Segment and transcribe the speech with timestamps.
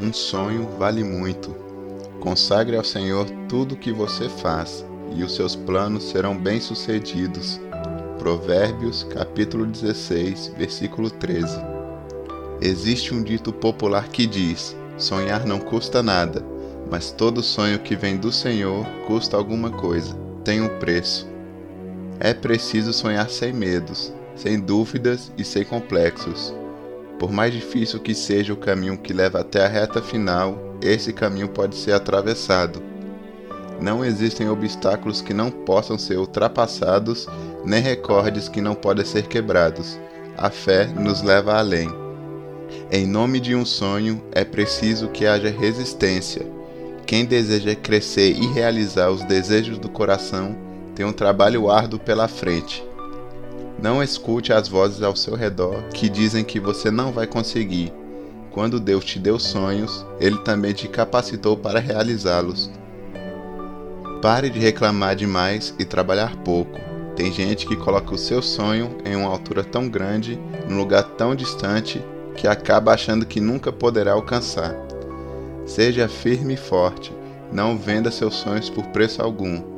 [0.00, 1.54] Um sonho vale muito.
[2.18, 4.84] Consagre ao Senhor tudo o que você faz,
[5.14, 7.60] e os seus planos serão bem-sucedidos.
[8.18, 11.58] Provérbios, capítulo 16, versículo 13.
[12.60, 16.44] Existe um dito popular que diz: sonhar não custa nada,
[16.90, 21.28] mas todo sonho que vem do Senhor custa alguma coisa, tem um preço.
[22.18, 26.52] É preciso sonhar sem medos, sem dúvidas e sem complexos
[27.18, 31.48] por mais difícil que seja o caminho que leva até a reta final, esse caminho
[31.48, 32.82] pode ser atravessado.
[33.80, 37.26] Não existem obstáculos que não possam ser ultrapassados,
[37.64, 39.98] nem recordes que não podem ser quebrados.
[40.36, 41.88] A fé nos leva além.
[42.90, 46.46] Em nome de um sonho, é preciso que haja resistência.
[47.06, 50.56] Quem deseja crescer e realizar os desejos do coração
[50.94, 52.84] tem um trabalho árduo pela frente.
[53.82, 57.92] Não escute as vozes ao seu redor que dizem que você não vai conseguir.
[58.50, 62.70] Quando Deus te deu sonhos, Ele também te capacitou para realizá-los.
[64.22, 66.80] Pare de reclamar demais e trabalhar pouco.
[67.16, 70.38] Tem gente que coloca o seu sonho em uma altura tão grande,
[70.68, 72.02] num lugar tão distante,
[72.36, 74.74] que acaba achando que nunca poderá alcançar.
[75.66, 77.12] Seja firme e forte,
[77.52, 79.73] não venda seus sonhos por preço algum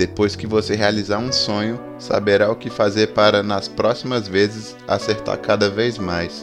[0.00, 5.36] depois que você realizar um sonho, saberá o que fazer para nas próximas vezes acertar
[5.36, 6.42] cada vez mais.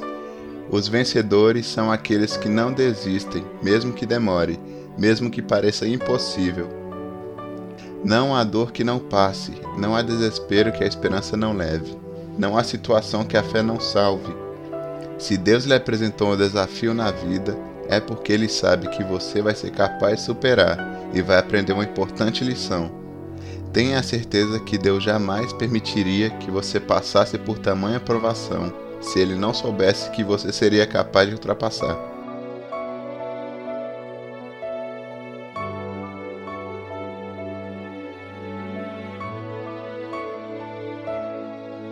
[0.70, 4.60] Os vencedores são aqueles que não desistem, mesmo que demore,
[4.96, 6.70] mesmo que pareça impossível.
[8.06, 11.98] Não há dor que não passe, não há desespero que a esperança não leve,
[12.38, 14.36] não há situação que a fé não salve.
[15.18, 17.58] Se Deus lhe apresentou um desafio na vida,
[17.90, 20.78] é porque Ele sabe que você vai ser capaz de superar
[21.12, 23.07] e vai aprender uma importante lição.
[23.74, 29.36] Tenha a certeza que Deus jamais permitiria que você passasse por tamanha provação se ele
[29.36, 32.17] não soubesse que você seria capaz de ultrapassar.